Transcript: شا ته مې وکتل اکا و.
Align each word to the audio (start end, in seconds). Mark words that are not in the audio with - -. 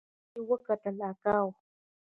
شا 0.03 0.07
ته 0.29 0.37
مې 0.39 0.41
وکتل 0.49 0.97
اکا 1.09 1.35
و. 1.43 1.47